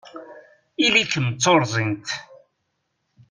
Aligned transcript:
Ili-kem 0.85 1.27
d 1.33 1.37
tuṛẓint! 1.43 2.07